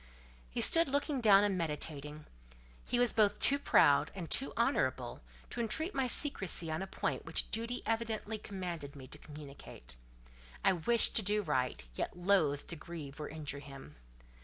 [0.49, 2.25] He stood looking down and meditating.
[2.87, 7.23] He was both too proud and too honourable to entreat my secresy on a point
[7.23, 9.97] which duty evidently commanded me to communicate.
[10.65, 13.95] I wished to do right, yet loathed to grieve or injure him.